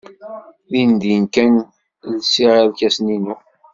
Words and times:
Dindin 0.69 1.23
kan 1.33 1.53
lsiɣ 2.17 2.53
irkasen-inu. 2.61 3.35